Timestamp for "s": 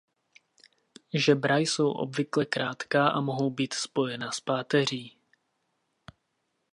4.31-4.39